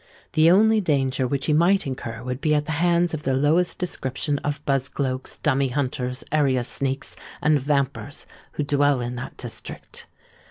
[0.33, 3.77] The only danger which he might incur would be at the hands of the lowest
[3.77, 10.07] description of buzgloaks, dummy hunters, area sneaks, and vampers who dwell in that district.